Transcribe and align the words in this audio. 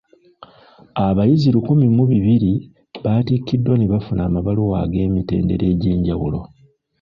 Abayizi 1.07 1.47
lukumi 1.55 1.87
mu 1.95 2.03
bibiri 2.11 2.51
batikkiddwa 3.03 3.73
ne 3.77 3.85
bafuna 3.93 4.21
amabaluwa 4.29 4.75
ag’emitendera 4.85 5.65
egy'enjawulo. 5.73 6.39